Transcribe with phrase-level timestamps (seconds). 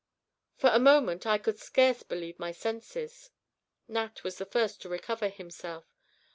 [0.55, 3.29] For a moment I could scarce believe my senses.
[3.87, 5.85] Nat was the first to recover himself.